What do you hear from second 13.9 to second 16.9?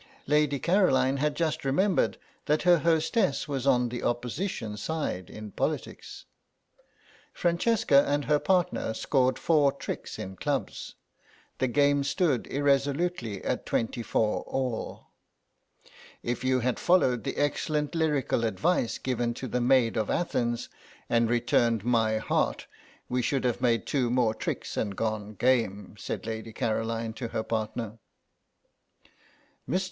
four all. "If you had